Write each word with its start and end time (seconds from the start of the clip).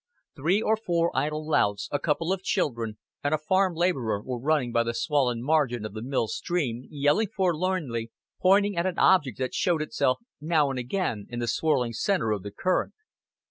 Three 0.35 0.63
or 0.63 0.77
four 0.77 1.15
idle 1.15 1.47
louts, 1.47 1.87
a 1.91 1.99
couple 1.99 2.33
of 2.33 2.41
children, 2.41 2.97
and 3.23 3.35
a 3.35 3.37
farm 3.37 3.75
laborer 3.75 4.19
were 4.23 4.39
running 4.39 4.71
by 4.71 4.81
the 4.81 4.95
swollen 4.95 5.43
margin 5.43 5.85
of 5.85 5.93
the 5.93 6.01
mill 6.01 6.27
stream, 6.27 6.87
yelling 6.89 7.27
forlornly, 7.27 8.09
pointing 8.41 8.75
at 8.75 8.87
an 8.87 8.97
object 8.97 9.37
that 9.37 9.53
showed 9.53 9.83
itself 9.83 10.17
now 10.41 10.71
and 10.71 10.79
again 10.79 11.27
in 11.29 11.37
the 11.37 11.47
swirling 11.47 11.93
center 11.93 12.31
of 12.31 12.41
the 12.41 12.49
current. 12.49 12.95